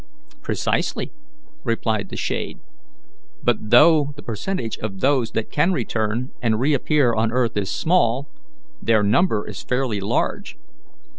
[0.41, 1.11] "Precisely,"
[1.63, 2.57] replied the shade.
[3.43, 8.27] "But though the percentage of those that can return and reappear on earth is small,
[8.81, 10.57] their number is fairly large.